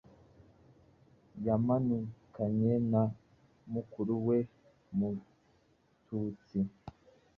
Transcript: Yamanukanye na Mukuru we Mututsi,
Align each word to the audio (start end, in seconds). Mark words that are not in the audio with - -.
Yamanukanye 1.45 2.73
na 2.91 3.03
Mukuru 3.73 4.13
we 4.27 4.37
Mututsi, 4.97 6.59